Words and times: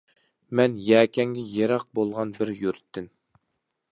مەن 0.59 0.71
يەكەنگە 0.85 1.43
يىراق 1.57 1.85
بولغان 1.99 2.33
بىر 2.39 2.53
يۇرتتىن. 2.65 3.13